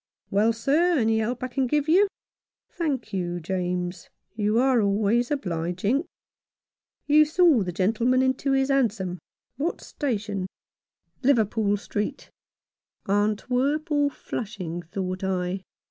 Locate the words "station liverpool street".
9.79-12.31